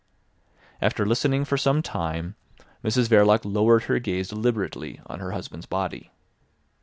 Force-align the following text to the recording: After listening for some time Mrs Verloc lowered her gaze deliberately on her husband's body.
After 0.81 1.05
listening 1.05 1.45
for 1.45 1.57
some 1.57 1.83
time 1.83 2.33
Mrs 2.83 3.07
Verloc 3.07 3.41
lowered 3.45 3.83
her 3.83 3.99
gaze 3.99 4.29
deliberately 4.29 4.99
on 5.05 5.19
her 5.19 5.29
husband's 5.31 5.67
body. 5.67 6.09